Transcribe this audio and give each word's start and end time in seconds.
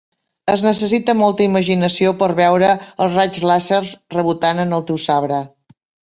Es 0.51 0.61
necessita 0.67 1.13
molta 1.17 1.43
imaginació 1.49 2.13
per 2.21 2.29
veure 2.39 2.69
els 3.05 3.17
raigs 3.19 3.43
làser 3.51 3.81
rebotant 4.15 4.63
en 4.65 4.73
el 4.79 4.87
teu 4.93 4.99
sabre. 5.05 5.43